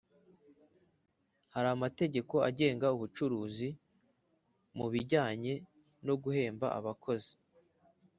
[1.53, 3.69] Hari amategeko agenga ubucuruzi
[4.77, 5.53] mubijyanye
[6.05, 7.33] noguhemba abakozi